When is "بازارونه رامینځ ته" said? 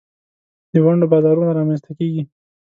1.13-1.91